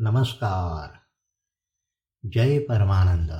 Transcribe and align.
नमस्कार. 0.00 0.98
जय 2.32 2.58
परमानंद. 2.58 3.30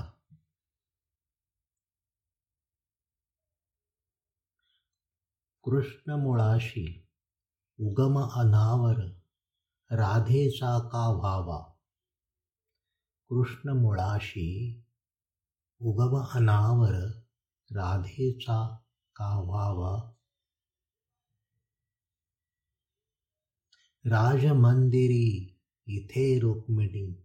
कृष्ण 5.65 6.13
मुळाशी 6.13 7.07
उगम 7.81 8.19
अनावर 8.19 9.05
राधेचा 9.91 10.79
का 10.89 11.13
व्हावा? 11.13 11.73
कृष्ण 13.29 13.71
मुळाशी 13.71 14.83
उगम 15.81 16.27
अनावर 16.35 17.09
राधेचा 17.77 18.77
का 19.17 19.41
व्हावा? 19.41 20.13
राजमंदिरी 24.07 25.54
इथे 25.87 26.39
रुक्मिणी 26.39 27.25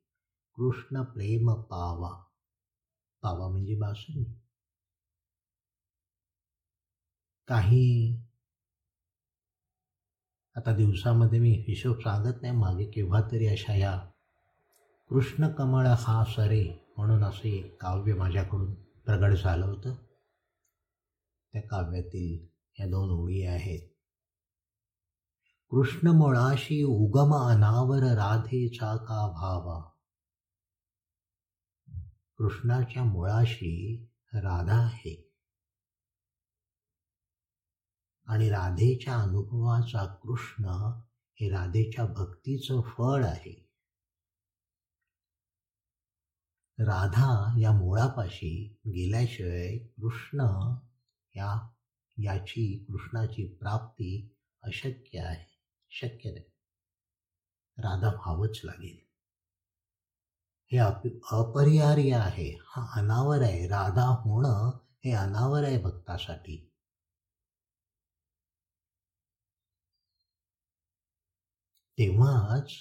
कृष्ण 0.55 1.04
प्रेम 1.04 1.54
पावा. 1.54 2.24
पावा 3.22 3.50
म्हणजे 3.50 3.76
बासुरी 3.76 4.24
काही 7.48 8.18
आता 10.55 10.76
दिवसामध्ये 10.76 11.40
मी 11.40 11.52
हिशोब 11.68 12.00
सांगत 12.00 12.41
नाही 12.41 12.54
मागे 12.54 12.86
केव्हा 12.86 13.22
तरी 13.22 13.48
अशा 13.48 13.76
या 13.76 14.12
कृष्णकमळ 15.09 15.88
हा 15.88 16.23
सरे 16.23 16.94
म्हणून 16.98 17.24
असे 17.24 17.49
एक 17.49 17.82
काव्य 17.82 18.13
माझ्याकडून 18.13 18.74
प्रगट 18.74 19.38
झालं 19.38 19.66
होतं. 19.66 19.96
त्या 21.54 21.62
काव्यातील 21.62 22.48
या 22.79 22.85
दोन 22.85 23.10
ओळी 23.10 23.44
आहेत. 23.44 23.90
कृष्ण 25.70 26.07
मुळाशी 26.07 26.84
उगम 26.84 27.35
अनावर 27.35 28.04
राधेचा 28.04 28.98
का 28.98 29.32
भावा? 29.32 29.90
कृष्णाच्या 32.38 33.04
मुळाशी 33.04 34.05
राधा 34.34 34.85
आहे. 34.85 35.34
आणि 38.26 38.49
राधेच्या 38.49 39.16
अनुभवाचा 39.16 40.05
कृष्ण 40.05 40.66
हे 41.35 41.49
राधेच्या 41.49 42.05
भक्तीचं 42.05 42.82
फळ 42.82 43.26
आहे. 43.26 43.65
राधा 46.79 47.59
या 47.59 47.71
मुळापाशी 47.71 48.77
गेल्याशिवाय 48.87 49.77
कृष्ण 49.77 50.40
या 51.35 51.70
याची 52.17 52.85
कृष्णाची 52.87 53.55
प्राप्ती 53.55 54.35
अशक्य 54.63 55.20
आहे. 55.20 55.59
शक्य 55.90 56.32
नाही. 56.32 56.51
राधा 57.77 58.07
व्हावंच 58.07 58.62
लागेल. 58.63 58.98
हे 60.71 60.77
अप 60.77 61.01
अपरिहार्य 61.32 62.15
आहे. 62.15 62.59
हा 62.67 63.01
अनावर 63.01 63.41
आहे. 63.41 63.67
राधा 63.67 64.07
होणं 64.07 64.78
हे 65.06 65.12
अनावर 65.12 65.63
आहे 65.63 65.78
भक्तासाठी. 65.78 66.72
तेव्हाच 71.97 72.72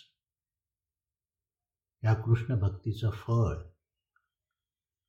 या 2.04 2.14
कृष्ण 2.14 2.58
भक्तीचं 2.60 3.10
फळ 3.10 3.73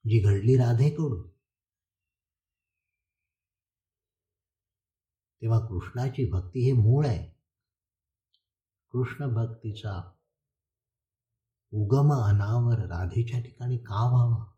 जी 0.09 0.20
घडली 0.20 0.56
राधेकडून. 0.56 1.28
तेव्हा 5.42 5.60
कृष्णाची 5.60 6.32
भक्ती 6.32 6.60
हे 6.60 6.73
मूळ 6.73 7.05
आहे. 7.08 7.36
कृष्ण 8.92 9.27
भक्तीचा 9.27 10.11
उगम 11.73 12.14
अनावर 12.14 12.80
राधेच्या 12.80 13.42
ठिकाणी 13.42 13.77
का 13.77 14.10
व्हावा? 14.10 14.52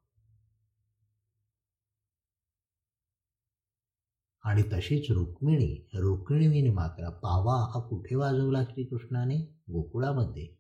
आणि 4.41 4.63
तशीच 4.63 5.11
रुक्मिणी 5.11 5.89
रुक्मिणीने 5.93 6.69
मात्र 6.69 7.09
पावा 7.09 7.53
हा 7.53 7.87
कुठे 7.89 8.15
वाजवला 8.15 8.63
श्रीकृष्णाने? 8.63 9.37
गोकुळामध्ये. 9.71 10.55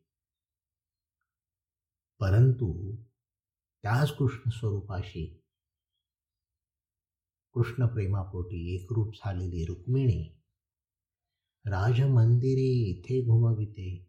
परंतु 2.19 2.95
त्याच 3.87 4.17
कृष्ण 4.17 4.49
स्वरूपाशी 4.49 5.27
कृष्ण 7.53 7.87
प्रेमापोटी 7.87 8.75
एकरूप 8.75 9.13
झालेली 9.13 9.65
रुक्मिणी. 9.65 10.41
राजमंदिरे 11.65 12.89
इथे 12.89 13.25
घुमविते. 13.25 14.05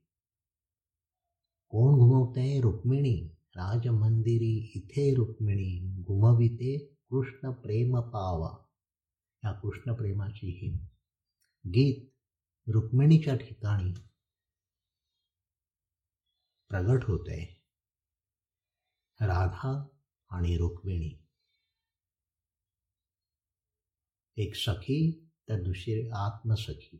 कोण 1.69 1.99
घुमवते 1.99 2.61
रुक्मिणी? 2.61 3.29
राजमंदिरी 3.57 4.73
इथे 4.75 5.15
रुक्मिणी 5.15 6.03
घुमविते 6.03 6.79
कृष्ण 6.79 7.53
प्रेम 7.53 8.01
पावा. 8.01 8.67
या 9.45 9.53
कृष्ण 9.53 9.95
प्रेमाची 9.95 10.47
ही 10.47 10.87
गीत 11.71 12.11
रुक्मिणीच्या 12.69 13.37
ठिकाणी 13.37 13.93
प्रगट 16.69 17.05
होते 17.05 17.58
राधा 19.21 19.89
आणि 20.31 20.57
रुक्मिणी. 20.57 21.25
एक 24.37 24.55
सखी 24.55 25.31
तर 25.49 25.63
दुसरी 25.63 26.09
आत्मसखी. 26.09 26.99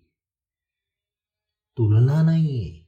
तुलना 1.79 2.23
नाहीये. 2.23 2.85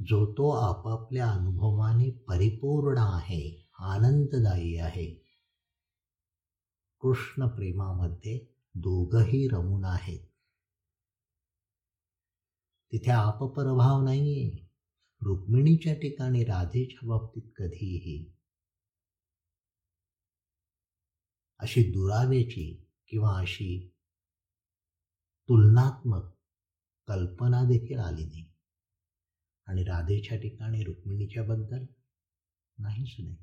जो 0.00 0.32
तो 0.32 0.50
आपापल्या 0.50 1.30
अनुभवाने 1.30 2.10
परिपूर्ण 2.10 2.98
आहे 2.98 3.70
आनंददायी 3.78 4.76
आहे. 4.76 5.14
कृष्ण 7.00 7.46
प्रेमामध्ये 7.46 8.46
दोघही 8.74 9.48
रमून 9.48 9.84
आहेत. 9.84 10.26
तिथे 12.92 13.10
आपपरभाव 13.10 14.02
नाहीये. 14.02 14.63
रुक्मिणीच्या 15.24 15.94
ठिकाणी 15.94 16.44
राधेच्या 16.44 17.08
बाबतीत 17.08 17.42
कधीही 17.56 18.32
अशी 21.58 21.92
दुरावेची 21.92 22.84
किंवा 23.08 23.38
अशी 23.38 23.88
तुलनात्मक 25.48 26.34
कल्पना 27.06 27.64
देखील 27.64 27.98
आली 27.98 28.24
नाही. 28.24 28.52
आणि 29.66 29.82
राधेच्या 29.82 30.38
ठिकाणी 30.38 30.84
रुक्मिणीच्या 30.84 31.42
बद्दल 31.42 31.86
नाहीच 32.78 33.16
नाही. 33.18 33.36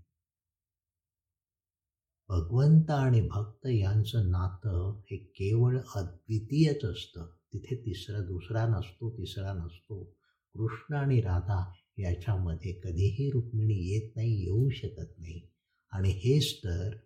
भगवंत 2.30 2.90
आणि 2.90 3.22
भक्त 3.22 3.66
यांचं 3.66 4.32
नातं 4.32 5.02
हे 5.12 5.18
केवळ 5.18 5.80
अद्वितीयच 5.96 6.86
असतं. 6.86 7.26
तिथे 7.54 7.76
तिसरा 7.76 8.20
दुसरा 8.20 8.68
नसतो 8.68 9.12
तिसरा 9.12 9.54
नसतो. 9.54 10.21
कृष्ण 10.54 10.96
आणि 10.96 11.22
राधा 11.22 11.74
याच्यामध्ये 11.98 12.74
कधीही 12.74 13.32
रुक्मिणी 13.32 13.74
येत 13.74 14.16
नाही 14.16 14.44
येऊ 14.44 14.70
शकत 14.70 15.20
नाही. 15.20 15.48
आणि 15.92 16.10
हेच 16.10 16.58
तर 16.58 16.98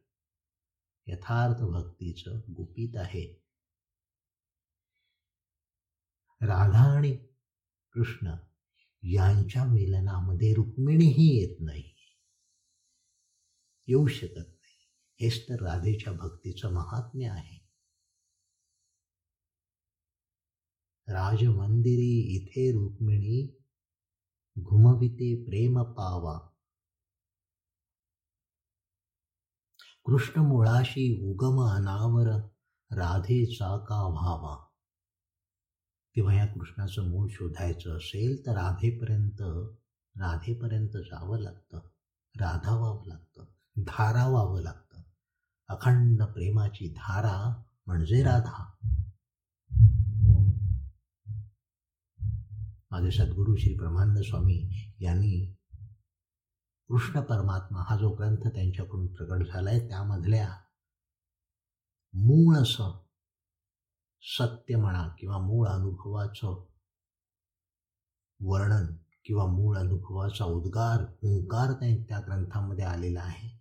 यथार्थ 1.07 1.61
भक्तीचं 1.61 2.39
गुपित 2.53 2.95
आहे. 2.95 3.41
राधा 6.41 6.97
आणि 6.97 7.17
कृष्ण 7.91 8.35
यांच्या 9.03 9.65
मिलनामध्ये 9.65 10.53
रुक्मिणीही 10.53 11.37
येत 11.37 11.57
नाही 11.59 11.91
येऊ 13.87 14.07
शकत 14.07 14.37
नाही. 14.37 14.91
हेच 15.21 15.49
तर 15.49 15.55
राधेच्या 15.55 16.13
भक्तीचं 16.13 16.73
महात्म्य 16.73 17.27
आहे. 17.27 17.64
राजमंदिरी 21.07 22.35
इथे 22.35 22.71
रुक्मिणी 22.71 23.63
घुमविते 24.59 25.43
प्रेम 25.43 25.83
पावा. 25.83 26.39
कृष्ण 30.05 30.41
मुळाशी 30.41 31.31
उगम 31.31 31.61
अनावर 31.61 32.27
राधेचा 32.91 33.77
का 33.77 34.07
व्हावा. 34.07 34.65
तेव्हा 36.15 36.35
या 36.35 36.45
कृष्णाचं 36.45 37.09
मूळ 37.09 37.27
शोधायचं 37.31 37.97
असेल 37.97 38.45
तर 38.45 38.51
राधेपर्यंत 38.51 39.41
राधेपर्यंत 40.19 40.89
जावं 40.89 41.39
लागतं. 41.39 41.77
राधा 42.39 42.77
व्हावं 42.77 43.07
लागतं. 43.07 43.45
धारा 43.77 44.27
व्हावं 44.27 44.61
लागतं. 44.61 45.01
अखंड 45.67 46.23
प्रेमाची 46.23 46.93
धारा 46.93 47.63
म्हणजे 47.87 48.23
राधा. 48.23 48.75
माझे 52.95 53.11
सद्गुरू 53.11 53.55
श्री 53.55 53.75
ब्रह्मानंद 53.75 54.17
स्वामी 54.17 54.69
यांनी 54.99 55.53
कृष्ण 56.89 57.21
परमात्मा 57.21 57.81
हा 57.81 57.97
जो 57.97 58.09
ग्रंथ 58.09 58.47
त्यांच्याकडून 58.47 59.07
प्रकट 59.07 59.67
आहे 59.67 59.89
त्यामधल्या 59.89 60.49
मूळ 62.13 62.57
असं 62.57 63.03
सत्य 64.21 64.75
म्हणा 64.75 65.07
किंवा 65.19 65.37
मूळ 65.37 65.67
अनुभवाचं 65.67 66.65
वर्णन 68.39 68.95
किंवा 69.25 69.45
मूळ 69.45 69.77
अनुभवाचा 69.77 70.45
उद्गार 70.45 71.05
ओंकार 71.23 71.73
त्या 72.07 72.19
ग्रंथामध्ये 72.19 72.85
आलेला 72.85 73.21
आहे. 73.21 73.54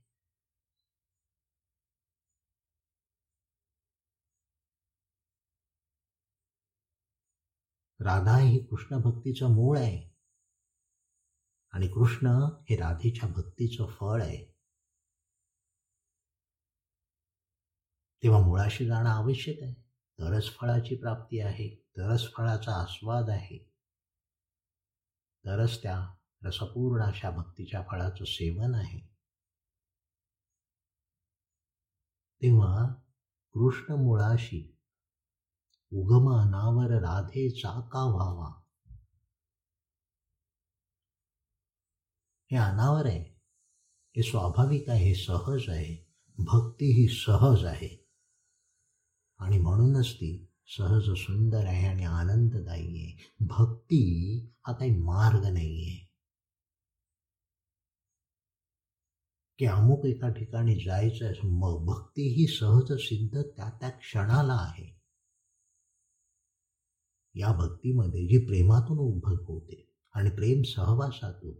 राधा 8.05 8.37
ही 8.39 8.65
कृष्ण 8.65 8.97
भक्तीचं 8.97 9.47
मूळ 9.47 9.79
आहे. 9.79 10.15
आणि 11.73 11.89
कृष्ण 11.89 12.27
हे 12.71 12.77
राधेच्या 12.77 13.29
भक्तीचं 13.29 13.87
फळ 13.87 14.23
आहे. 14.23 14.45
तेव्हा 18.23 18.47
मुळाशी 18.47 18.87
जाणं 18.87 19.11
आवश्यक 19.11 19.63
आहे. 19.63 19.75
तरच 20.19 20.57
फळाची 20.57 20.97
प्राप्ती 20.97 21.41
आहे. 21.41 21.77
तरच 21.77 22.35
फळाचा 22.37 22.83
आस्वाद 22.83 23.31
आहे. 23.31 23.59
तरच 25.47 25.83
त्या 25.83 26.15
रसपूर्ण 26.43 27.03
अशा 27.03 27.31
भक्तीच्या 27.31 27.83
फळाचं 27.91 28.25
सेवन 28.25 28.75
आहे. 28.75 29.01
तेव्हा 32.43 32.95
कृष्ण 33.53 33.95
मुळाशी 33.95 34.74
उगम 35.95 36.29
अनावर 36.43 36.91
राधेचा 37.01 37.81
का 37.81 38.05
व्हावा 38.05 38.61
हे 42.51 42.57
अनावर 42.57 43.07
आहे. 43.07 43.41
हे 44.17 44.23
स्वाभाविक 44.23 44.91
आहे 44.91 45.09
हे 45.09 45.15
सहज 45.15 45.69
आहे. 45.69 46.13
भक्ती 46.39 47.03
ही 47.03 47.09
सहज 47.09 47.65
आहे. 47.65 48.09
आणि 49.39 49.59
म्हणूनच 49.59 50.15
ती 50.15 50.51
सहज 50.67 51.11
सुंदर 51.11 51.67
आहे 51.67 51.87
आणि 51.87 52.05
आनंददायी 52.05 52.99
आहे. 52.99 53.35
भक्ती 53.41 54.39
हा 54.67 54.73
काही 54.73 54.91
मार्ग 54.91 55.47
नाही 55.47 55.89
आहे 55.89 56.11
की 59.59 59.67
अमुक 59.67 60.07
एका 60.07 60.29
ठिकाणी 60.29 60.85
जायचं 60.85 61.25
आहे 61.25 61.41
मग 61.43 61.85
भक्ती 61.85 62.23
ही 62.23 62.47
सहज 62.47 62.93
सिद्ध 62.93 63.43
त्या 63.43 63.71
त्या 63.71 63.91
क्षणाला 63.91 64.55
आहे. 64.55 64.94
या 67.35 67.53
भक्तीमध्ये 67.53 68.27
जी 68.27 68.47
प्रेमातून 68.47 68.99
उद्भवते 68.99 69.93
आणि 70.15 70.31
प्रेम 70.31 70.63
सहवासातून 70.63 71.55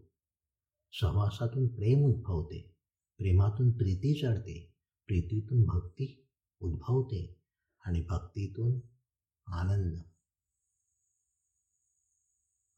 सहवासातून 0.93 1.75
प्रेम 1.75 2.05
उद्भवते 2.05 2.75
प्रेमातून 3.19 3.71
प्रीती 3.71 4.21
चढते 4.21 4.75
प्रीतीतून 5.07 5.65
भक्ती 5.65 6.29
उद्भवते 6.61 7.43
आणि 7.87 8.07
भक्तीतून 8.11 8.81
आनंद. 9.47 9.99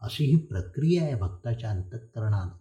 अशी 0.01 0.25
ही 0.25 0.47
प्रक्रिया 0.47 1.03
आहे 1.03 1.15
भक्ताच्या 1.15 1.71
अंतःकरणात 1.71 2.59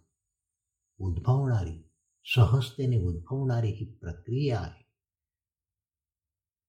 उद्भवणारी 0.98 1.90
सहजतेने 2.24 2.98
उद्भवणारी 2.98 3.70
ही 3.70 3.84
प्रक्रिया 3.84 4.60
आहे. 4.60 4.82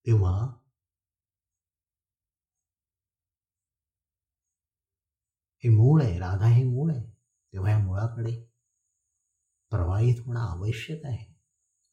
तेव्हा 0.05 0.55
हे 5.67 5.71
मूळ 5.75 6.01
आहे 6.01 6.17
राधा 6.19 6.47
हे 6.47 6.63
मूळ 6.63 6.91
आहे 6.91 7.01
तेव्हा 7.53 7.71
या 7.71 7.77
मुळाकडे 7.77 8.31
प्रवाहित 9.71 10.19
होणं 10.25 10.39
आवश्यक 10.39 11.05
आहे 11.05 11.25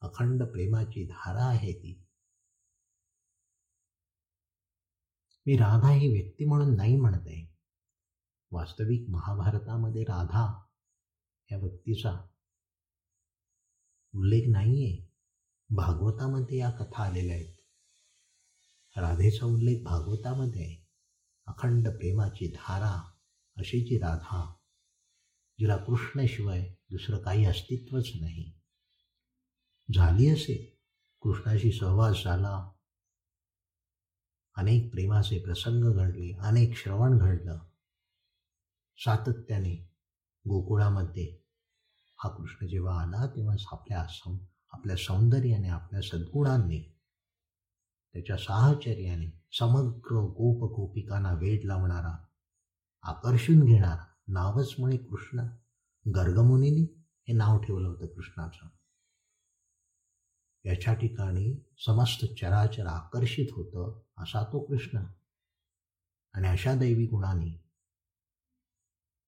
अखंड 0.02 0.42
प्रेमाची 0.42 1.04
धारा 1.06 1.44
आहे 1.44 1.72
ती 1.72 1.92
मी 5.46 5.56
राधा 5.56 5.90
ही 5.90 6.08
व्यक्ती 6.08 6.44
म्हणून 6.44 6.74
नाही 6.76 6.96
म्हणत 6.96 7.26
आहे 7.26 7.44
वास्तविक 8.52 9.08
महाभारतामध्ये 9.10 10.02
राधा 10.02 10.44
या 11.50 11.58
व्यक्तीचा 11.58 12.12
उल्लेख 14.14 14.48
नाही 14.50 14.84
आहे 14.84 15.02
भागवतामध्ये 15.70 16.58
या 16.58 16.70
कथा 16.70 17.02
आलेल्या 17.02 17.36
आहेत 17.36 18.98
राधेचा 18.98 19.46
उल्लेख 19.46 19.82
भागवतामध्ये 19.84 20.64
आहे 20.64 20.76
अखंड 21.46 21.88
प्रेमाची 21.88 22.52
धारा 22.56 22.94
अशी 23.56 23.80
जी 23.80 23.98
राधा. 23.98 24.54
जिला 25.58 25.76
कृष्णाशिवाय 25.76 26.74
दुसरं 26.90 27.18
काही 27.18 27.44
अस्तित्वच 27.44 28.08
नाही. 28.20 28.52
झाली 29.94 30.28
असे. 30.28 30.80
कृष्णाशी 31.20 31.72
सहवास 31.72 32.24
झाला. 32.24 32.70
अनेक 34.56 34.92
प्रेमाचे 34.92 35.44
प्रसंग 35.44 35.94
घडले. 35.94 36.32
अनेक 36.32 36.76
श्रवण 36.76 37.18
घडलं. 37.18 37.58
सातत्याने 38.96 39.74
गोकुळामध्ये 40.48 41.38
हा 42.16 42.30
कृष्ण 42.30 42.66
जेव्हा 42.66 43.00
आला 43.00 43.26
तेव्हा 43.26 43.56
आपल्या 43.72 44.06
सौ 44.06 44.36
आपल्या 44.72 44.96
सौंदर्याने 44.96 45.68
आपल्या 45.68 46.00
सद्गुणांनी 46.00 46.92
त्याच्या 48.12 48.36
साहचर्याने 48.36 49.42
समग्र 49.52 50.16
गोप 50.16 50.72
गोपिकांना 50.72 51.32
वेड 51.32 51.64
लावणारा 51.64 52.23
आकर्षून 53.04 53.60
घेणार. 53.60 53.98
नावच 54.28 54.74
म्हणे 54.78 54.96
कृष्ण. 54.96 55.40
गर्गमुनीने 56.16 57.04
हे 57.28 57.32
नाव 57.32 57.58
ठेवलं 57.58 57.88
होतं 57.88 58.06
कृष्णाचं. 58.06 58.68
याच्या 60.64 60.94
ठिकाणी 60.94 61.74
समस्त 61.78 62.24
चराचर 62.24 62.86
आकर्षित 62.86 63.46
होतं 63.52 64.00
असा 64.22 64.44
तो 64.44 64.60
कृष्ण. 64.60 64.98
आणि 66.34 66.48
अशा 66.48 66.74
दैवी 66.74 67.06
गुणाने 67.06 67.64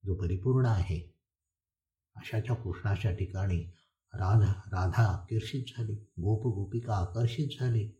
जो 0.06 0.14
परिपूर्ण 0.14 0.66
आहे 0.66 1.18
अशाच्या 2.16 2.56
कृष्णाच्या 2.56 3.14
ठिकाणी 3.14 3.64
राधा 4.14 4.52
राधा 4.52 5.12
आकर्षित 5.12 5.64
झाली 5.68 5.94
गोप 5.94 6.54
गोपिका 6.54 6.96
आकर्षित 6.96 7.48
झाली. 7.60 7.90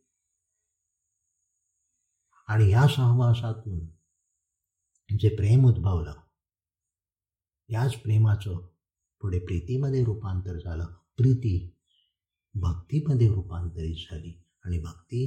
आणि 2.49 2.71
या 2.71 2.89
सहवासातून 2.89 3.96
जे 5.11 5.29
प्रेम 5.29 5.65
उद्भवलं 5.67 6.15
याच 7.69 7.95
प्रेमाचं 7.95 8.59
पुढे 9.21 9.39
प्रीतीमध्ये 9.39 10.05
रूपांतर 10.05 10.59
झालं. 10.59 10.85
प्रीती 11.17 11.53
भक्तीमध्ये 12.55 13.29
रूपांतरित 13.29 13.97
झाली 13.97 14.33
आणि 14.65 14.79
भक्ती 14.79 15.23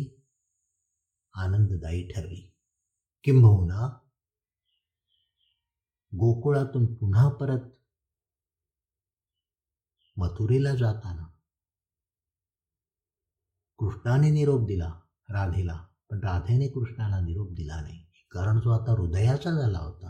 आनंददायी 1.33 2.07
ठरली. 2.07 2.41
किंबहुना 3.23 3.87
गोकुळातून 6.15 6.95
पुन्हा 6.95 7.27
परत 7.29 7.69
मथुरेला 10.17 10.75
जाताना 10.75 11.25
कृष्णाने 13.79 14.29
निरोप 14.29 14.67
दिला 14.67 14.93
राधेला 15.29 15.85
पण 16.09 16.19
राधेने 16.19 16.67
कृष्णाला 16.67 17.19
निरोप 17.19 17.51
दिला 17.51 17.81
नाही. 17.81 18.08
कारण 18.31 18.59
जो 18.59 18.69
आता 18.69 18.91
हृदयाचा 18.91 19.51
झाला 19.51 19.79
होता. 19.79 20.07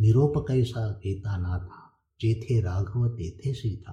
निरोप 0.00 0.48
कैसा 0.48 0.92
घेता 0.92 1.36
नाथा 1.36 1.88
जेथे 2.20 2.60
राघव 2.60 3.06
तेथे 3.08 3.54
सीता. 3.54 3.92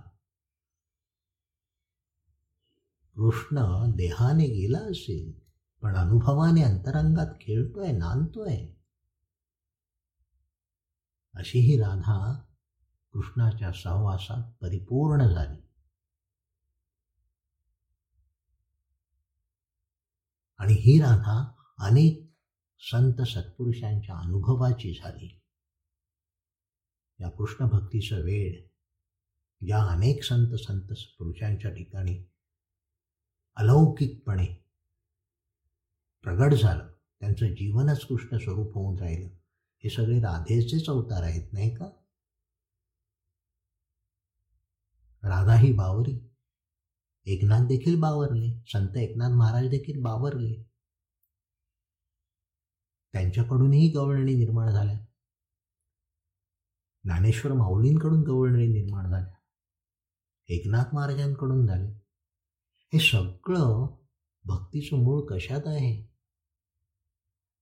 कृष्ण 3.16 3.58
देहाने 3.96 4.48
गेला 4.48 4.80
असेल 4.80 5.40
पण 5.82 5.96
अनुभवाने 5.96 6.64
अंतरंगात 6.64 7.28
खेळतोय 7.42 7.92
नांदतोय. 7.92 8.68
अशी 11.34 11.60
ही 11.60 11.78
राधा 11.78 12.42
कृष्णाच्या 13.14 13.72
सहवासात 13.72 14.54
परिपूर्ण 14.62 15.28
झाली. 15.28 15.73
आणि 20.64 20.74
ही 20.74 21.00
राधा 21.00 21.52
अनेक 21.78 22.32
संत 22.80 23.22
सत्पुरुषांच्या 23.22 24.16
अनुभवाची 24.18 24.94
झाली. 24.94 25.42
या 27.20 27.30
कृष्ण 27.30 27.66
भक्तीचं 27.66 28.16
वेळ 28.16 28.68
या 29.68 29.84
अनेक 29.84 30.24
संत 30.24 30.56
संत 30.56 30.88
पुरुषांच्या 31.18 31.72
ठिकाणी 31.72 32.32
अलौकिकपणे 33.56 34.66
प्रगट 36.24 36.54
झालं. 36.54 36.94
त्यांचं 37.20 37.46
जीवनच 37.46 38.06
कृष्ण 38.06 38.38
स्वरूप 38.38 38.74
होऊन 38.74 39.00
राहिलं. 39.00 39.28
हे 39.84 39.90
सगळे 39.90 40.20
राधेचेच 40.20 40.90
अवतार 40.90 41.24
आहेत 41.24 41.54
नाही 41.54 41.76
का? 41.76 41.86
राधा 45.24 45.56
ही 45.56 45.74
बावरी. 45.74 46.33
एकनाथ 47.26 47.60
देखील 47.60 48.00
बावरले. 48.00 48.64
संत 48.68 48.98
एकनाथ 48.98 49.30
महाराज 49.30 49.70
देखील 49.70 50.02
बावरले. 50.02 50.64
त्यांच्याकडूनही 53.14 53.90
गवळणी 53.90 54.36
निर्माण 54.36 54.72
झाल्या. 54.72 55.00
ज्ञानेश्वर 57.04 57.54
माऊलींकडून 57.54 58.24
गवळणी 58.24 58.68
निर्माण 58.68 59.10
झाल्या. 59.10 59.34
एकनाथ 60.48 60.86
महाराजांकडून 60.94 61.68
झाले. 61.68 61.90
हे 62.94 63.00
सगळं 63.00 63.88
भक्तीचं 64.44 64.96
मूळ 64.96 65.26
कशात 65.30 65.62
आहे? 65.66 66.14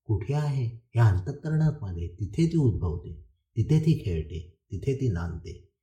कुठे 0.04 0.34
आहे? 0.34 0.90
या 0.96 1.06
अंतकरणामध्ये 1.08 2.08
तिथे 2.08 2.48
ती 2.48 2.58
उद्भवते 2.58 3.22
तिथे 3.58 3.80
ती 3.80 4.06
खेळते 4.06 4.60
तिथे 4.72 4.96
ती 4.96 5.12
नांदते. 5.12 5.74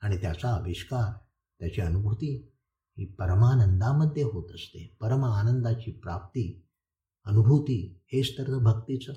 आणि 0.00 0.16
त्याचा 0.16 0.54
आविष्कार 0.54 1.18
त्याची 1.58 1.80
अनुभूती 1.80 2.53
ही 2.98 3.04
परमानंदामध्ये 3.04 4.22
होत 4.22 4.52
असते. 4.54 4.96
परम 5.00 5.24
आनंदाची 5.24 5.90
प्राप्ती 5.90 6.66
अनुभूती 7.24 8.00
हेच 8.06 8.38
तर 8.38 8.58
भक्तीचं 8.58 9.12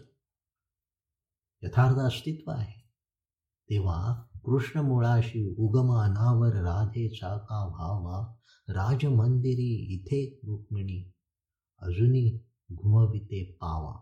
यथार्थ 1.64 1.98
अस्तित्व 1.98 2.52
आहे. 2.52 2.90
तेव्हा 3.70 4.22
कृष्ण 4.46 4.80
मुळाशी 4.80 5.56
उगम 5.58 5.94
अनावर 5.94 6.54
राधेचा 6.54 7.38
का 7.38 7.66
व्हावा 7.66 8.36
राजमंदिरी 8.70 9.94
इथे 9.96 10.40
रुक्मिणी 10.44 11.12
अजूनही 11.80 12.40
घुमविते 12.72 13.52
पावा. 13.52 13.94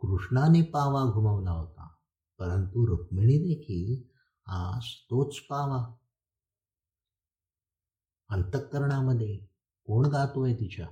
कृष्णाने 0.00 0.62
पावा 0.62 1.04
घुमवला 1.04 1.50
होता 1.50 1.88
परंतु 2.38 2.86
रुक्मिणी 2.86 3.38
देखील 3.38 4.02
आज 4.46 4.84
तोच 4.84 5.38
पावा. 5.38 5.94
अंतःकरणामध्ये 8.30 9.38
कोण 9.84 10.06
गातोय 10.06 10.54
तिच्या? 10.54 10.86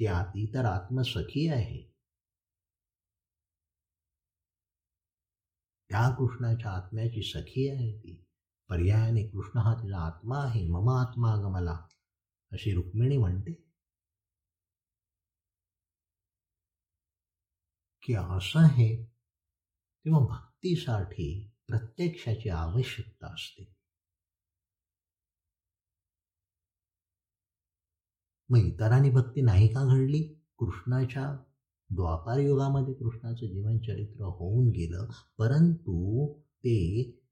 ती 0.00 0.06
ती 0.06 0.54
तर 0.54 0.64
आत्मसखी 0.64 1.48
आहे. 1.48 1.94
त्या 5.88 6.14
कृष्णाच्या 6.14 6.70
आत्म्याची 6.70 7.22
सखी 7.22 7.68
आहे 7.68 7.98
ती. 7.98 8.24
पर्यायाने 8.68 9.28
कृष्ण 9.28 9.58
हा 9.58 9.74
तिचा 9.74 9.98
आत्मा 9.98 10.38
आहे 10.38 10.66
मम 10.68 10.90
आत्मा 10.90 11.36
गमला 11.36 11.86
अशी 12.52 12.74
रुक्मिणी 12.74 13.16
म्हणते. 13.16 13.52
की 18.02 18.14
असं 18.14 18.58
आहे 18.58 19.06
तेव्हा 20.04 20.20
भक्तीसाठी 20.20 21.50
प्रत्यक्षाची 21.66 22.48
आवश्यकता 22.48 23.34
असते. 23.34 23.73
मग 28.50 28.58
इतरांनी 28.58 29.10
भक्ती 29.10 29.42
नाही 29.42 29.68
का 29.68 29.84
घडली? 29.84 30.22
कृष्णाच्या 30.58 31.36
द्वापार 31.90 32.38
युगामध्ये 32.38 32.94
कृष्णाचं 32.94 33.46
जीवनचरित्र 33.46 34.24
होऊन 34.24 34.70
गेलं 34.70 35.06
परंतु 35.38 36.32
ते 36.36 36.76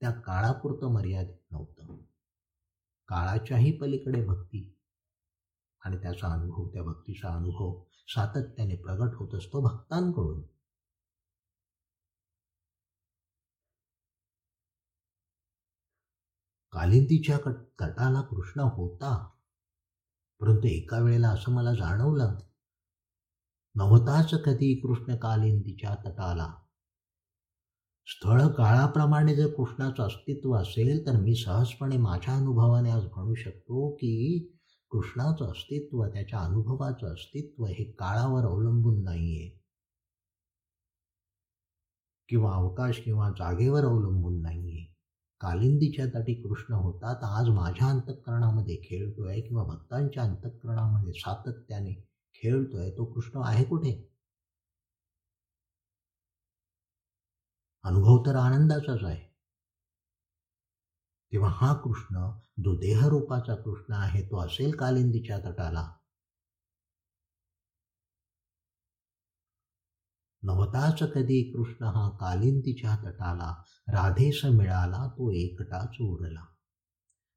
त्या 0.00 0.10
काळापुरतं 0.10 0.92
मर्यादित 0.92 1.52
नव्हतं. 1.52 1.96
काळाच्याही 3.08 3.78
पलीकडे 3.78 4.24
भक्ती 4.26 4.74
आणि 5.84 5.96
त्याचा 5.96 6.32
अनुभव 6.32 6.68
त्या 6.68 6.82
भक्तीचा 6.82 7.28
अनुभव 7.28 7.82
सातत्याने 8.08 8.76
प्रगट 8.76 9.14
होत 9.14 9.34
असतो 9.34 9.60
भक्तांकडून. 9.60 10.42
कालिंदीच्या 16.72 17.38
तटाला 17.80 18.20
कृष्ण 18.20 18.60
होता. 18.60 19.28
परंतु 20.42 20.68
एका 20.68 20.98
वेळेला 20.98 21.28
असं 21.28 21.52
मला 21.52 21.74
जाणवलं. 21.74 22.36
नव्हताच 23.74 24.34
कधी 24.44 24.74
कृष्णकालीन 24.74 25.60
तिच्या 25.60 25.94
तटाला. 25.94 26.54
स्थळ 28.06 28.46
काळाप्रमाणे 28.46 29.36
जर 29.36 29.46
कृष्णाचं 29.46 30.02
अस्तित्व 30.02 30.52
असेल 30.52 31.06
तर 31.06 31.12
मी 31.12 31.34
सहजपणे 31.34 31.96
माझ्या 31.96 32.36
अनुभवाने 32.36 32.90
आज 32.90 33.04
म्हणू 33.04 33.34
शकतो 33.34 33.94
की 33.94 34.38
कृष्णाचं 34.90 35.50
अस्तित्व 35.50 36.06
त्याच्या 36.06 36.38
अनुभवाचं 36.38 37.12
अस्तित्व 37.12 37.64
हे 37.66 37.84
काळावर 37.84 38.42
अवलंबून 38.44 39.02
नाहीये. 39.02 39.62
किंवा 42.28 42.54
अवकाश 42.54 43.00
किंवा 43.00 43.30
जागेवर 43.30 43.84
अवलंबून 43.84 44.42
नाहीये. 44.42 44.71
कालिंदीच्या 45.42 46.06
तटी 46.06 46.34
कृष्ण 46.34 46.74
होता 46.74 47.14
तर 47.14 47.26
आज 47.26 47.48
माझ्या 47.48 47.88
अंतःकरणामध्ये 47.88 48.76
खेळतो 48.76 49.28
आहे 49.28 49.40
किंवा 49.40 49.64
भक्तांच्या 49.64 50.22
अंतःकरणामध्ये 50.22 51.12
सातत्याने 51.12 51.92
खेळतो 52.34 52.78
आहे 52.78 52.90
तो 52.90 53.04
कृष्ण 53.04 53.42
आहे 53.44 53.64
कुठे? 53.64 54.12
अनुभव 57.84 58.22
तर 58.26 58.36
आनंदाचाच 58.36 59.04
आहे. 59.04 59.32
तेव्हा 61.32 61.50
हा 61.52 61.74
कृष्ण 61.74 62.16
जो 62.64 62.74
देहरूपाचा 62.76 63.54
कृष्ण 63.54 63.94
आहे 63.94 64.22
तो 64.30 64.40
असेल 64.46 64.76
कालिंदीच्या 64.76 65.38
तटाला. 65.38 65.92
नवताच 70.42 71.02
कधी 71.02 71.52
कृष्ण 71.52 71.84
हा 71.84 72.08
कालिंतीच्या 72.10 72.96
तटाला 72.96 73.62
राधेस 73.88 74.44
मिळाला 74.44 75.08
तो 75.08 75.32
एकटाच 75.32 75.96
उरला 76.00 76.44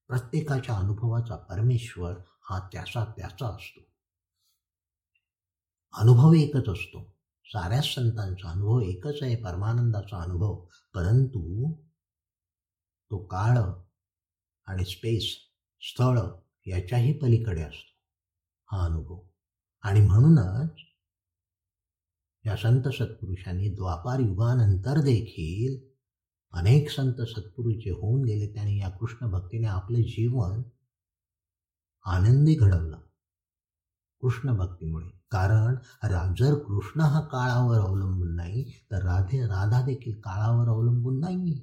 प्रत्येकाच्या 0.07 0.75
अनुभवाचा 0.75 1.35
परमेश्वर 1.35 2.13
हा 2.49 2.69
त्याचा 2.71 3.05
त्याचा 3.05 3.47
असतो. 3.47 3.81
अनुभव 5.93 6.33
एकच 6.33 6.69
असतो. 6.69 7.15
साऱ्याच 7.45 7.95
संतांचा 7.95 8.49
अनुभव 8.49 8.79
एकच 8.79 9.15
आहे 9.21 9.35
परमानंदाचा 9.35 10.21
अनुभव. 10.21 10.65
परंतु 10.93 11.73
तो 13.11 13.25
काळ 13.25 13.57
आणि 14.65 14.85
स्पेस 14.85 15.37
स्थळ 15.81 16.19
याच्याही 16.65 17.13
पलीकडे 17.13 17.61
असतो 17.61 17.95
हा 18.75 18.85
अनुभव. 18.85 19.19
आणि 19.83 20.01
म्हणूनच 20.01 20.69
या 22.45 22.55
संत 22.55 22.87
सत्पुरुषांनी 22.87 23.69
द्वापार 23.69 24.19
युगानंतर 24.19 25.01
देखील 25.01 25.77
अनेक 26.53 26.89
संत 26.89 27.21
सत्पुरुष 27.21 27.73
जे 27.75 27.91
होऊन 27.91 28.23
गेले. 28.25 28.53
त्यांनी 28.53 28.77
या 28.79 28.89
कृष्ण 28.89 29.27
भक्तीने 29.31 29.67
आपलं 29.67 30.01
जीवन 30.01 30.61
आनंदी 32.05 32.55
घडवलं 32.55 32.97
कृष्ण 34.21 34.57
भक्तीमुळे. 34.57 35.09
कारण 35.31 35.75
जर 36.35 36.53
कृष्ण 36.55 37.01
हा 37.01 37.21
काळावर 37.21 37.79
अवलंबून 37.79 38.35
नाही 38.35 38.63
तर 38.91 39.03
राधे 39.03 39.41
राधा 39.45 39.81
देखील 39.85 40.19
काळावर 40.21 40.67
अवलंबून 40.67 41.19
नाही 41.19 41.59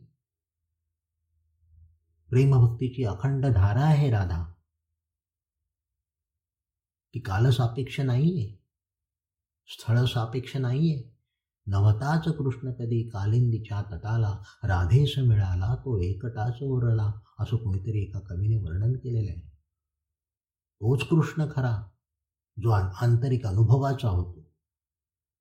प्रेमभक्तीची 2.31 3.05
अखंड 3.05 3.47
धारा 3.47 3.85
आहे 3.85 4.11
राधा. 4.11 4.45
ती 7.15 7.21
कालसापेक्ष 7.21 8.01
नाहीये. 8.01 8.62
स्थळ 9.69 10.05
सापेक्ष 10.05 10.57
नाहीये. 10.57 11.03
नवताच 11.67 12.25
कृष्ण 12.29 12.73
कधी 12.73 13.09
कालिंदीच्या 13.09 13.83
तटाला 13.83 14.31
राधेस 14.65 15.15
मिळाला 15.19 15.75
तो 15.75 16.01
एकटाच 16.03 16.59
उरला 16.63 17.11
असं 17.41 17.57
कोणीतरी 17.57 18.03
एका 18.03 18.21
कवीने 18.21 18.57
वर्णन 18.57 18.93
केलेलं 18.93 19.31
आहे 19.31 19.41
तोच 20.81 21.05
कृष्ण 21.05 21.47
खरा 21.57 21.89
जो 22.57 22.71
आंतरिक 22.71 23.47
अनुभवाचा 23.47 24.09
होतो. 24.09 24.41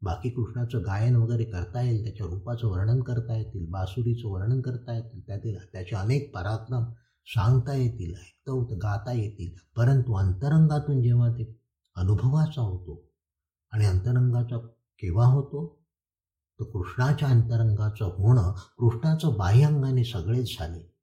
बाकी 0.01 0.30
कृष्णाचं 0.30 0.82
गायन 0.82 1.16
वगैरे 1.16 1.44
करता 1.44 1.82
येईल 1.82 2.04
त्याच्या 2.04 2.28
रूपाचं 2.28 2.68
वर्णन 2.68 3.01
करता 3.01 3.38
येतील 3.38 3.66
बासुरीचं 3.70 4.30
वर्णन 4.30 4.62
करता 4.62 4.96
येतील 4.96 5.22
त्यातील 5.28 5.58
त्याचे 5.72 5.96
अनेक 5.96 6.36
पराक्रम 6.36 6.84
सांगता 7.25 7.74
येतील 7.74 8.13
ऐकता 8.13 8.75
गाता 8.75 9.12
येतील 9.12 9.60
परंतु 9.75 10.13
अंतरंगातून 10.13 11.01
जेव्हा 11.01 11.32
ते 11.32 11.60
अनुभवाचा 11.96 12.62
होतो 12.62 13.11
आणि 13.72 13.86
अंतरंगाचा 13.86 14.68
केव्हा 14.68 15.25
होतो? 15.25 15.82
तर 16.60 16.66
कृष्णाच्या 16.66 17.28
अंतरंगाचं 17.28 18.06
होणं 18.06 18.54
कृष्णाचं 18.54 19.38
बाह्यंगाने 19.38 20.04
सगळेच 20.04 20.58
झाले. 20.60 20.96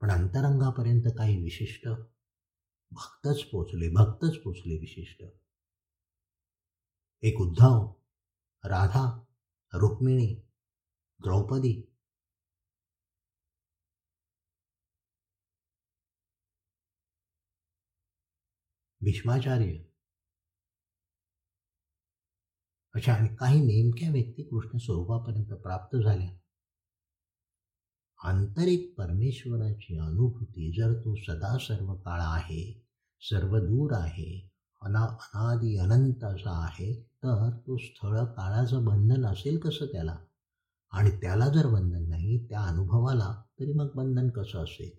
पण 0.00 0.10
अंतरंगापर्यंत 0.10 1.02
काही 1.18 1.42
विशिष्ट 1.42 1.88
भक्तच 2.90 3.44
पोचले 3.44 3.94
भक्तच 3.94 4.42
पोचले 4.44 4.78
विशिष्ट. 4.78 5.22
एक 7.22 7.40
उद्धव 7.40 7.92
राधा 8.64 9.24
रुक्मिणी 9.74 10.34
द्रौपदी. 11.22 11.96
भीष्माचार्य. 19.00 19.83
अशा 22.94 23.14
आणि 23.14 23.28
काही 23.36 23.60
नेमक्या 23.60 24.10
व्यक्ती 24.10 24.42
कृष्ण 24.42 24.78
स्वरूपापर्यंत 24.78 25.52
प्राप्त 25.52 25.96
झाल्या. 25.96 26.28
आंतरिक 28.24 28.94
परमेश्वराची 28.98 29.98
अनुभूती 29.98 30.72
जर 30.72 30.94
तो 30.94 31.14
सदा 31.14 31.58
सर्व 31.58 31.94
काळ 31.94 32.20
आहे 32.20 32.88
सर्व 33.20 33.58
दूर 33.58 33.92
आहे 33.92 34.50
अना 34.82 35.00
अनादि 35.00 35.76
अनंत 35.76 36.24
असा 36.24 36.64
आहे 36.64 37.02
तर 37.02 37.50
तो 37.50 37.76
स्थळ 37.76 38.24
काळाचं 38.24 38.84
बंधन 38.84 39.26
असेल 39.26 39.58
कसं 39.58 39.86
त्याला? 39.86 40.16
आणि 40.90 41.10
त्याला 41.10 41.48
जर 41.48 41.66
बंधन 41.66 42.08
नाही 42.08 42.08
नाही 42.08 42.48
त्या 42.48 42.60
अनुभवाला 42.60 43.42
तरी 43.60 43.72
मग 43.72 43.90
बंधन 43.94 44.30
कसं 44.30 44.64
असेल? 44.64 44.90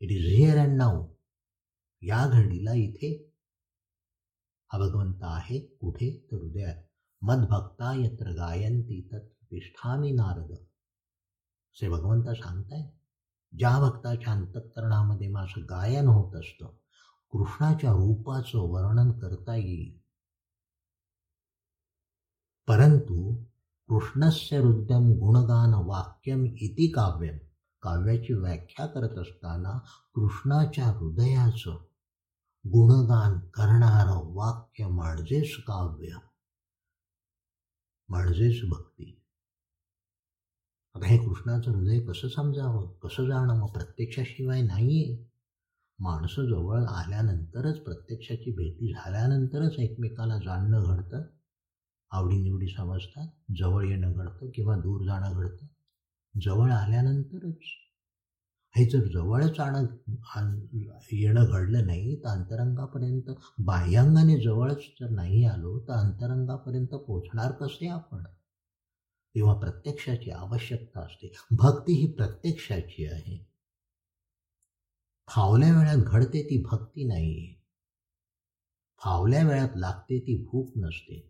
It 0.00 0.10
is 0.10 0.26
here 0.26 0.58
and 0.58 0.76
now 0.76 1.06
या 2.02 2.26
घडीला 2.32 2.72
इथे 2.72 3.25
हा 4.76 4.88
भगवंत 4.88 5.18
आहे 5.22 5.60
कुठे 5.60 6.28
तर 6.32 6.36
हृदयात 6.36 6.76
मदभक्ता 7.22 7.94
यत्र 7.94 8.30
गायंती 8.30 9.08
तत्र 9.12 9.56
नारद. 9.94 10.52
असे 10.52 11.88
भगवंत 11.88 12.24
सांगताय 12.24 12.90
ज्या 13.58 13.80
भक्ताच्या 13.80 14.32
अंतःकरणामध्ये 14.32 15.28
माझं 15.28 15.62
गायन 15.62 16.06
होत 16.06 16.34
असतं 16.34 16.66
कृष्णाच्या 17.30 17.90
रूपाचं 17.90 18.58
वर्णन 18.58 19.18
करता 19.18 19.56
येईल. 19.56 19.98
परंतु 22.68 23.44
कृष्णस्य 23.88 24.56
हृदयम 24.56 25.12
गुणगान 25.12 25.74
वाक्यम 25.74 26.44
इति 26.44 26.90
काव्यम 26.90 27.38
काव्याची 27.82 28.32
व्याख्या 28.32 28.86
करत 28.86 29.18
असताना 29.18 29.78
कृष्णाच्या 30.14 30.86
हृदयाचं 30.86 31.84
गुणगान 32.66 33.38
करणारं 33.38 34.34
वाक्य 34.34 34.86
म्हणजेच 34.86 35.56
काव्य. 35.56 36.08
म्हणजेच 38.08 38.70
भक्ती. 38.70 39.22
आता 40.94 41.06
हे 41.06 41.18
कृष्णाचं 41.18 41.70
हृदय 41.70 42.00
कसं 42.00 42.28
समजावं 42.28 42.92
कसं 42.92 43.26
जाणं 43.26 43.60
मग 43.60 43.72
प्रत्यक्षाशिवाय 43.72 44.62
नाही 44.62 45.04
आहे 45.04 45.30
माणसं 45.98 46.46
जवळ 46.46 46.84
आल्यानंतरच 46.84 47.78
प्रत्यक्षाची 47.78 48.50
भेटी 48.50 48.92
झाल्यानंतरच 48.92 49.72
एकमेकाला 49.78 50.38
जाणणं 50.38 50.82
घडतं. 50.82 51.22
आवडीनिवडी 52.10 52.66
समजतात 52.66 53.28
जवळ 53.56 53.88
येणं 53.88 54.12
घडतं 54.12 54.50
किंवा 54.54 54.76
दूर 54.76 55.04
जाणं 55.04 55.32
घडतं. 55.34 55.66
जवळ 56.40 56.70
आल्यानंतरच 56.70 57.60
हे 58.76 58.84
जर 58.84 59.06
जवळच 59.12 59.60
आणत 59.60 59.86
येणं 61.12 61.44
घडलं 61.44 61.86
नाही 61.86 62.16
तर 62.16 62.28
अंतरंगापर्यंत 62.28 63.30
बाह्यांगाने 63.58 64.36
जवळच 64.40 64.82
जर 65.00 65.10
नाही 65.10 65.44
आलो 65.44 65.78
तर 65.78 65.92
अंतरंगापर्यंत 65.92 66.94
पोचणार 67.06 67.52
कसे 67.52 67.88
आपण? 67.88 68.24
तेव्हा 69.34 69.54
प्रत्यक्षाची 69.54 70.30
आवश्यकता 70.30 71.00
असते. 71.00 71.30
भक्ती 71.50 71.92
ही 71.92 72.06
प्रत्यक्षाची 72.12 73.06
आहे. 73.06 73.38
फावल्या 75.28 75.72
वेळात 75.78 75.96
घडते 75.96 76.42
ती 76.42 76.62
भक्ती 76.62 77.04
नाही 77.04 77.54
फावल्या 79.00 79.42
वेळात 79.46 79.76
लागते 79.76 80.18
ती 80.18 80.36
भूक 80.42 80.70
नसते. 80.76 81.20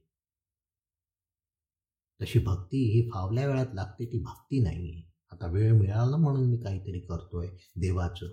तशी 2.20 2.38
भक्ती 2.38 2.78
ही 2.92 3.08
फावल्या 3.14 3.46
वेळात 3.46 3.74
लागते 3.74 4.04
ती 4.04 4.18
भक्ती 4.18 4.62
नाही 4.62 5.05
आता 5.32 5.46
वेळ 5.46 5.72
मिळाला 5.72 6.16
म्हणून 6.16 6.50
मी 6.50 6.56
काहीतरी 6.56 7.00
करतोय. 7.00 7.48
देवाचं 7.76 8.26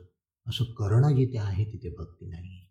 असं 0.49 0.63
करणं 0.73 1.15
जिथे 1.15 1.37
आहे 1.37 1.65
तिथे 1.65 1.95
भक्ती 1.95 2.25
नाही. 2.25 2.67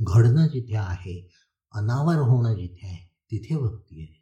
घडणं 0.00 0.46
जिथे 0.46 0.76
आहे 0.76 1.28
अनावर 1.72 2.14
होणं 2.14 2.54
जिथे 2.54 2.86
आहे 2.86 3.06
तिथे 3.30 3.56
भक्ती 3.56 4.02
आहे. 4.02 4.20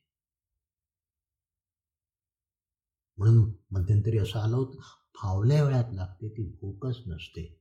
म्हणून 3.18 3.52
मध्यंतरी 3.70 4.18
असं 4.18 4.38
आलं 4.38 4.56
होतं 4.56 4.80
फावल्या 5.14 5.64
वेळात 5.64 5.94
लागते 5.94 6.28
ती 6.28 6.42
भूकच 6.60 7.02
नसते. 7.06 7.58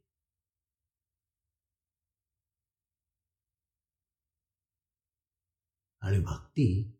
आणि 6.02 6.20
भक्ती 6.20 6.94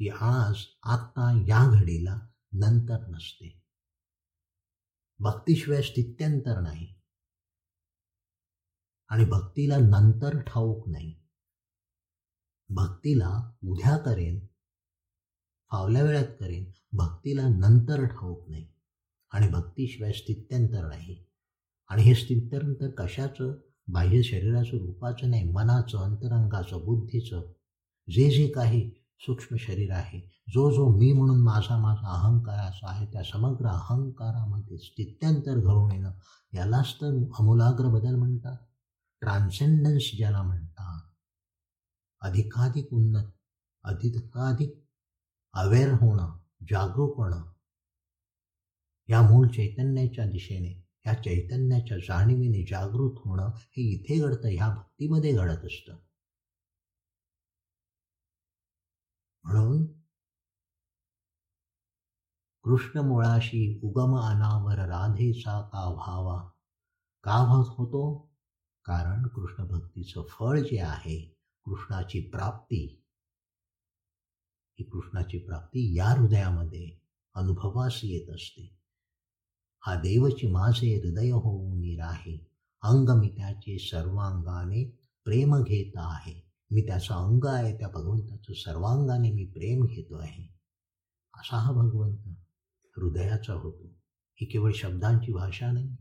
ही 0.00 0.08
आज 0.08 0.56
आत्ता 0.82 1.44
या 1.48 1.80
घडीला 1.80 2.18
नंतर 2.58 3.06
नसते. 3.06 3.62
भक्तीशिवाय 5.18 5.82
स्थित्यंतर 5.82 6.60
नाही. 6.60 6.94
आणि 9.08 9.24
भक्तीला 9.24 9.76
नंतर 9.76 10.40
ठाऊक 10.40 10.88
नाही. 10.88 11.14
भक्तीला 12.68 13.52
उद्या 13.64 13.96
करेन 13.96 14.46
फावल्या 15.70 16.02
वेळात 16.02 16.36
करेन 16.40 16.70
भक्तीला 16.92 17.48
नंतर 17.48 18.04
ठाऊक 18.04 18.48
नाही. 18.48 18.66
आणि 19.30 19.48
भक्तीशिवाय 19.48 20.12
स्थित्यंतर 20.12 20.88
नाही. 20.88 21.24
आणि 21.88 22.02
हे 22.02 22.14
स्थित्यंतर 22.14 22.90
कशाचं? 22.90 23.60
बाह्य 23.88 24.22
शरीराचं 24.22 24.78
रूपाचं 24.78 25.30
नाही 25.30 25.44
मनाचं 25.44 25.98
अंतरंगाचं 25.98 26.84
बुद्धीचं 26.84 27.52
जे 28.10 28.30
जे 28.30 28.48
काही 28.48 28.90
सूक्ष्म 29.20 29.56
शरीर 29.56 29.92
आहे. 29.92 30.20
जो 30.48 30.70
जो 30.70 30.88
मी 30.98 31.12
म्हणून 31.12 31.40
माझा 31.40 31.78
माझा 31.78 32.08
अहंकार 32.08 32.58
असा 32.58 32.90
आहे 32.90 33.06
त्या 33.06 33.22
समग्र 33.22 33.66
अहंकारामध्ये 33.66 34.78
स्थित्यंतर 34.78 35.58
घडून 35.58 35.92
येणं 35.92 36.12
यालाच 36.54 36.94
तर 36.94 37.24
अमूलाग्र 37.38 37.88
बदल 37.88 38.14
म्हणतात. 38.14 38.56
ट्रान्सेंडन्स 39.20 40.10
ज्याला 40.16 40.42
म्हणतात. 40.42 41.00
अधिकाधिक 42.20 42.92
उन्नत 42.92 43.24
अधिकाधिक 43.84 44.74
अवेअर 45.54 45.92
होणं 45.92 46.38
जागरूक 46.70 47.16
होणं 47.16 47.42
या 49.08 49.22
मूळ 49.22 49.46
चैतन्याच्या 49.46 50.26
दिशेने 50.26 50.86
या 51.06 51.14
चैतन्याच्या 51.14 51.98
जाणीवीने 51.98 52.62
जागृत 52.62 53.14
होणं 53.24 53.50
हे 53.56 53.82
इथे 53.82 54.18
घडतं 54.18 54.48
ह्या 54.48 54.68
भक्तीमध्ये 54.68 55.32
घडत 55.32 55.64
असतं. 55.64 55.96
म्हणून 59.46 59.86
कृष्ण 62.64 62.98
मुळाशी 62.98 63.80
उगम 63.82 64.18
अनावर 64.18 64.78
राधेचा 64.78 65.60
का 65.60 65.88
व्हावा 65.88 66.50
का 67.22 67.44
भास 67.44 67.66
होतो 67.68 68.30
कारण 68.84 69.26
कृष्ण 69.26 69.64
भक्तीचं 69.64 70.22
फळ 70.22 70.58
जे 70.60 70.80
आहे 70.80 71.36
कृष्णाची 71.64 72.20
प्राप्ती 72.20 73.02
ही 74.78 74.84
कृष्णाची 74.84 75.38
प्राप्ती 75.38 75.98
या 75.98 76.08
हृदयामध्ये 76.08 76.90
अनुभवास 77.34 78.00
येत 78.02 78.30
असते. 78.30 78.80
हा 79.80 79.94
देवची 79.94 80.46
माझे 80.46 80.96
हृदय 80.96 81.30
होऊन 81.30 82.00
राहे 82.00 82.46
अंग 82.82 83.08
मी 83.08 83.28
त्याचे 83.28 83.78
सर्वांगाने 83.78 84.84
प्रेम 85.24 85.62
घेत 85.62 85.92
आहे. 85.96 86.45
मी 86.70 86.86
त्याचं 86.86 87.14
अंग 87.14 87.46
आहे 87.46 87.78
त्या 87.78 87.88
भगवंताचं 87.88 88.52
सर्वांगाने 88.52 89.30
मी 89.32 89.44
प्रेम 89.44 89.86
घेतो 89.86 90.16
आहे. 90.16 90.44
असा 91.34 91.56
हा 91.56 91.72
भगवंत 91.72 92.18
हृदयाचा 92.96 93.52
होतो. 93.52 93.84
ही 94.40 94.46
केवळ 94.46 94.72
शब्दांची 94.72 95.32
भाषा 95.32 95.72
नाही. 95.72 95.96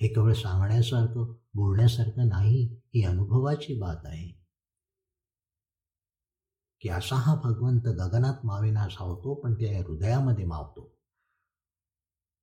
हे 0.00 0.08
केवळ 0.08 0.32
सांगण्यासारखं 0.32 1.32
बोलण्यासारखं 1.54 2.28
नाही 2.28 2.74
ही 2.74 3.04
अनुभवाची 3.04 3.80
बात 3.80 3.96
आहे. 4.04 4.40
की 6.80 6.88
असा 6.88 7.16
हा 7.16 7.34
भगवंत 7.34 7.80
गगनात 7.80 8.46
मावेनासा 8.46 9.04
होतो 9.04 9.34
पण 9.34 9.54
त्या 9.54 9.78
हृदयामध्ये 9.78 10.44
मावतो. 10.44 10.96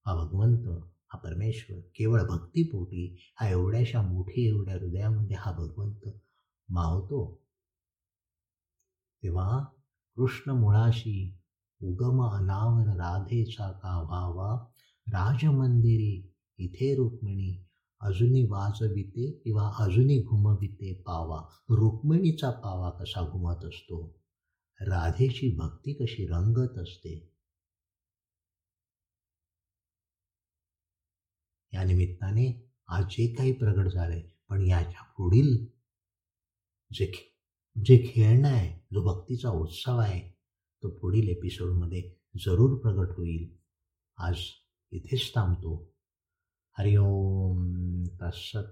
हा 0.05 0.15
भगवंत 0.15 0.91
हा 1.13 1.19
परमेश्वर 1.19 1.79
केवळ 1.79 2.23
भक्तीपोटी 2.23 3.17
हा 3.39 3.49
एवढ्याशा 3.49 4.01
मोठी 4.01 4.47
एवढ्या 4.47 4.75
हृदयामध्ये 4.75 5.35
हा 5.39 5.51
भगवंत 5.51 6.07
मावतो. 6.69 7.41
तेव्हा 9.23 9.63
कृष्ण 10.15 10.51
मुळाशी 10.51 11.33
उगम 11.81 12.21
अनावर 12.23 12.87
राधेचा 12.87 13.71
का 13.71 14.01
व्हावा 14.01 14.55
राजमंदिरी 15.07 16.33
इथे 16.57 16.95
रुक्मिणी 16.95 17.63
अजूनी 18.01 18.43
वाजविते 18.43 19.31
किंवा 19.31 19.71
अजूनी 19.79 20.21
घुमविते 20.21 20.93
पावा. 20.93 21.39
रुक्मिणीचा 21.69 22.49
पावा 22.49 22.89
कसा 22.89 23.21
घुमत 23.21 23.65
असतो? 23.65 24.13
राधेची 24.81 25.55
भक्ती 25.55 25.93
कशी 25.93 26.25
रंगत 26.27 26.77
असते? 26.77 27.36
या 31.77 31.83
निमित्ताने 31.83 32.71
आज 32.87 33.03
जे 33.03 33.33
काही 33.33 33.51
प्रगट 33.51 33.87
झालंय. 33.87 34.23
पण 34.49 34.61
याच्या 34.61 35.03
पुढील 35.03 35.65
जे 36.93 37.11
जे 37.85 38.11
खेळणं 38.13 38.47
आहे 38.47 38.87
जो 38.93 39.01
भक्तीचा 39.01 39.49
उत्सव 39.49 39.97
आहे 39.97 40.29
तो 40.83 40.89
पुढील 40.89 41.27
एपिसोडमध्ये 41.29 42.11
जरूर 42.45 42.79
प्रगट 42.79 43.17
होईल. 43.17 43.57
आज 44.17 44.37
इथेच 44.91 45.35
थांबतो. 45.35 45.93
हरिओम. 46.77 48.03
तत्सत. 48.03 48.67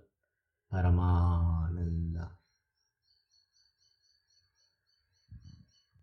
परमा 0.72 1.65